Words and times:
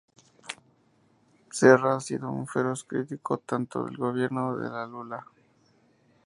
Serra 1.57 1.95
ha 1.95 1.99
sido 1.99 2.31
un 2.31 2.47
feroz 2.47 2.83
crítico 2.85 3.37
tanto 3.37 3.85
del 3.85 3.97
gobierno 3.97 4.57
de 4.57 4.67
Lula. 4.87 5.23